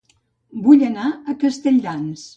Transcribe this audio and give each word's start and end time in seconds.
Vull 0.63 0.81
anar 0.89 1.05
a 1.11 1.37
Castelldans 1.45 2.29